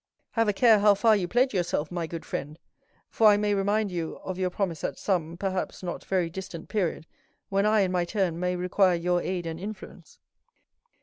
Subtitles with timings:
[0.31, 2.57] "Have a care how far you pledge yourself, my good friend,
[3.11, 7.05] for I may remind you of your promise at some, perhaps, not very distant period,
[7.49, 10.17] when I, in my turn, may require your aid and influence."